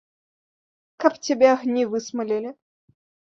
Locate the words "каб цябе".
1.03-1.47